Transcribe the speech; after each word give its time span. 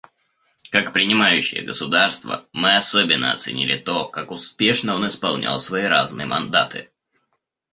Как 0.71 0.93
принимающее 0.93 1.61
государство, 1.61 2.47
мы 2.53 2.75
особенно 2.75 3.33
оценили 3.33 3.77
то, 3.77 4.07
как 4.09 4.31
успешно 4.31 4.95
он 4.95 5.05
исполнял 5.05 5.59
свои 5.59 5.83
разные 5.83 6.25
мандаты. 6.25 6.89